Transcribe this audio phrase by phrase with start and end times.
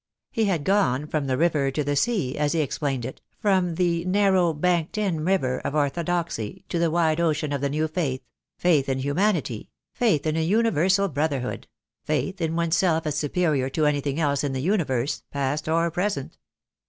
[0.31, 4.03] He had gone from the river to the sea, as he explained it, from the
[4.05, 6.93] narrow banked in river of orthodoxy to the 2 10 THE DAY WILL COME.
[6.95, 8.21] wide ocean of the new faith—
[8.57, 11.67] faith in humanity— faith in a universal brotherhood—
[12.07, 16.39] faith in one's self as superior to anything else in the universe, past or present.